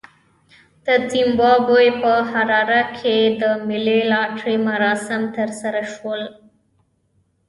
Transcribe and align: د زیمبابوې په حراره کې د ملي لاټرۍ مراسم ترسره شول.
د 0.85 0.87
زیمبابوې 1.11 1.89
په 2.01 2.11
حراره 2.31 2.81
کې 2.97 3.17
د 3.41 3.43
ملي 3.67 3.99
لاټرۍ 4.11 4.57
مراسم 4.69 5.21
ترسره 5.35 5.83
شول. 5.93 6.21